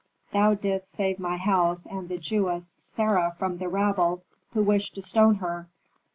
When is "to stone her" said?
4.95-5.67